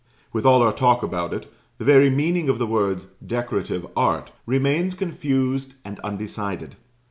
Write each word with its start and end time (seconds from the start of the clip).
With 0.33 0.47
all 0.47 0.63
our 0.63 0.73
talk 0.73 1.03
about 1.03 1.31
it, 1.31 1.53
the 1.77 1.85
very 1.85 2.09
meaning 2.09 2.49
of 2.49 2.57
the 2.57 2.65
words 2.65 3.05
"Decorative 3.23 3.85
art" 3.95 4.31
remains 4.47 4.95
confused 4.95 5.75
and 5.85 5.99
undecided. 5.99 6.75